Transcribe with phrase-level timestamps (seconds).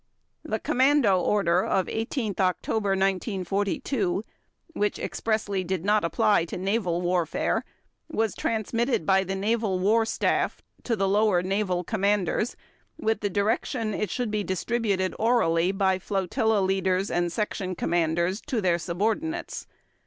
[0.43, 4.25] The Commando Order of 18 October 1942,
[4.73, 7.63] which expressly did not apply to naval warfare,
[8.09, 12.55] was transmitted by the Naval War Staff to the lower naval commanders
[12.97, 18.59] with the direction it should be distributed orally by flotilla leaders and section commanders to
[18.59, 19.67] their subordinates.